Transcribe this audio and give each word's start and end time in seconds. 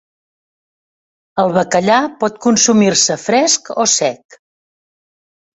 El 1.43 1.53
bacallà 1.57 1.99
pot 2.23 2.39
consumir-se 2.47 3.19
fresc 3.27 3.73
o 3.85 3.89
sec. 4.01 4.41